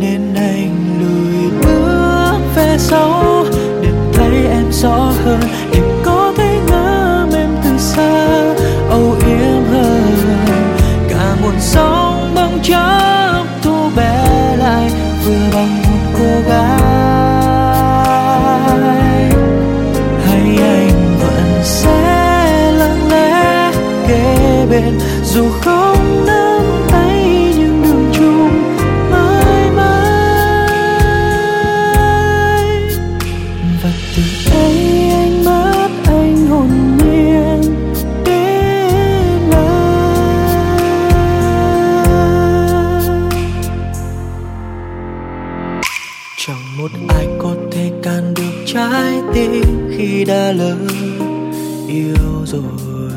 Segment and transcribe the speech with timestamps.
[0.00, 3.44] nên anh lùi bước về sau,
[3.82, 5.40] để thấy em rõ hơn.
[5.72, 8.54] Để có thể ngắm em từ xa,
[8.90, 10.14] âu yếm hơn.
[11.08, 14.90] Cả một sóng bóng chốc thu bé lại,
[15.24, 16.90] vừa bằng một cô gái.
[20.26, 23.72] Hay anh vẫn sẽ lặng lẽ
[24.08, 26.39] kế bên, dù không nơi
[46.46, 50.76] chẳng một ai có thể can được trái tim khi đã lỡ
[51.88, 53.10] yêu rồi.